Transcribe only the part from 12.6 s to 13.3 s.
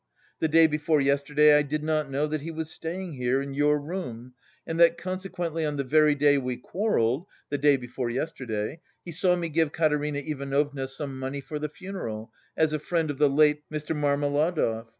a friend of the